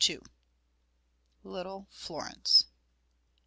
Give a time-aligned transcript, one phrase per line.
[1.43, 2.65] LITTLE FLORENCE.